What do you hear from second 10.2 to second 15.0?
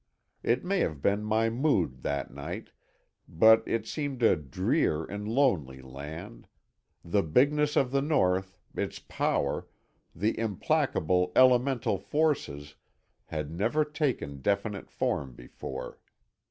implacable, elemental forces, had never taken definite